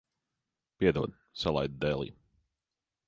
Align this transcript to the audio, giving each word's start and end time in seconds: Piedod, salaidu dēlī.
Piedod, 0.83 1.13
salaidu 1.43 1.79
dēlī. 1.85 2.11